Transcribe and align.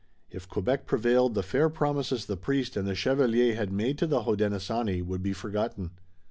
If 0.31 0.49
Quebec 0.49 0.87
prevailed, 0.87 1.35
the 1.35 1.43
fair 1.43 1.69
promises 1.69 2.25
the 2.25 2.35
priest 2.35 2.75
and 2.75 2.87
the 2.87 2.95
chevalier 2.95 3.53
had 3.55 3.71
made 3.71 3.99
to 3.99 4.07
the 4.07 4.21
Hodenosaunee 4.23 5.03
would 5.03 5.21
be 5.21 5.31
forgotten. 5.31 5.91